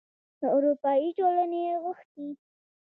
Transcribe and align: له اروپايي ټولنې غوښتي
له 0.39 0.47
اروپايي 0.55 1.09
ټولنې 1.17 1.61
غوښتي 1.83 2.27